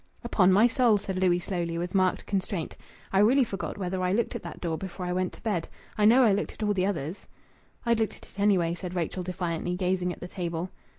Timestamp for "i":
3.13-3.19, 4.01-4.11, 5.05-5.13, 5.95-6.05, 6.23-6.33